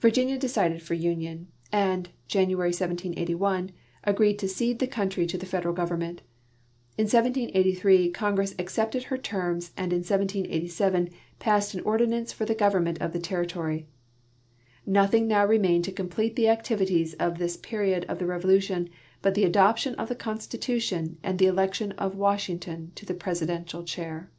Virginia 0.00 0.38
decided 0.38 0.80
for 0.82 0.94
union, 0.94 1.46
and 1.70 2.08
(Januaiy, 2.26 2.56
1781) 2.72 3.70
agreed 4.02 4.38
to 4.38 4.48
cede 4.48 4.78
the 4.78 4.86
country 4.86 5.26
to 5.26 5.36
the 5.36 5.44
Federal 5.44 5.74
Government. 5.74 6.22
In 6.96 7.04
1783 7.04 8.08
Congress 8.12 8.54
accepted 8.58 9.02
her 9.04 9.18
terms, 9.18 9.72
and 9.76 9.92
in 9.92 9.98
1787 9.98 11.10
passed 11.38 11.74
an 11.74 11.82
ordinance 11.82 12.32
for 12.32 12.46
the 12.46 12.54
government 12.54 12.98
of 13.02 13.12
the 13.12 13.18
territoiy." 13.18 13.84
Nothing 14.86 15.28
now 15.28 15.44
remained 15.44 15.84
to 15.84 15.92
complete 15.92 16.34
the 16.34 16.48
activities 16.48 17.12
of 17.20 17.36
this 17.36 17.58
period 17.58 18.06
of 18.08 18.18
the 18.18 18.24
Revolution 18.24 18.88
but 19.20 19.34
the 19.34 19.44
adoption 19.44 19.94
of 19.96 20.08
the 20.08 20.14
Constitution 20.14 21.18
and 21.22 21.38
the 21.38 21.44
election 21.46 21.92
of 21.98 22.16
Washington 22.16 22.92
to 22.94 23.04
the 23.04 23.12
i3residential 23.12 23.84
chair. 23.86 24.30